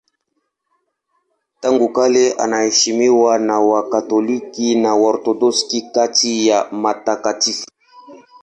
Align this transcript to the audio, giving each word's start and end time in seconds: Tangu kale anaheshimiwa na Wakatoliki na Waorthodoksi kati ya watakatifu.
Tangu 1.61 1.89
kale 1.89 2.33
anaheshimiwa 2.43 3.39
na 3.47 3.55
Wakatoliki 3.59 4.75
na 4.75 4.95
Waorthodoksi 4.95 5.81
kati 5.81 6.47
ya 6.47 6.69
watakatifu. 6.83 7.65